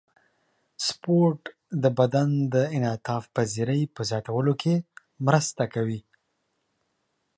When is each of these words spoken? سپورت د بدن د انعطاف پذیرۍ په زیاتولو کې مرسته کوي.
سپورت 0.87 1.41
د 1.83 1.85
بدن 1.99 2.29
د 2.53 2.55
انعطاف 2.77 3.23
پذیرۍ 3.35 3.81
په 3.95 4.01
زیاتولو 4.09 4.53
کې 4.61 4.73
مرسته 5.27 5.63
کوي. 5.73 5.99